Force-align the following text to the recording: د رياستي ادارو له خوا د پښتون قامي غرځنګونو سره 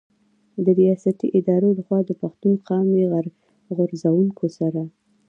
د 0.63 0.65
رياستي 0.79 1.27
ادارو 1.39 1.69
له 1.77 1.81
خوا 1.87 1.99
د 2.05 2.11
پښتون 2.21 2.53
قامي 2.67 3.03
غرځنګونو 3.77 4.33
سره 4.57 4.81